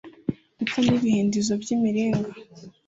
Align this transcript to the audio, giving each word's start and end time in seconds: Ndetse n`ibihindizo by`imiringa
Ndetse 0.61 0.77
n`ibihindizo 0.85 1.53
by`imiringa 1.61 2.29